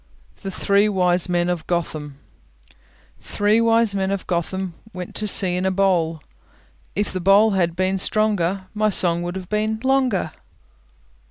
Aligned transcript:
THE 0.41 0.49
THREE 0.49 0.89
WISE 0.89 1.29
MEN 1.29 1.47
OF 1.47 1.67
GOTHAM 1.67 2.17
Three 3.21 3.61
wise 3.61 3.93
men 3.93 4.09
of 4.09 4.25
Gotham 4.25 4.73
Went 4.95 5.13
to 5.13 5.27
sea 5.27 5.55
in 5.55 5.63
a 5.63 5.69
bowl: 5.69 6.23
If 6.95 7.13
the 7.13 7.21
bowl 7.21 7.51
had 7.51 7.75
been 7.75 7.99
stronger, 7.99 8.65
My 8.73 8.89
song 8.89 9.21
would 9.21 9.35
have 9.35 9.47
been 9.49 9.79
longer. 9.83 10.31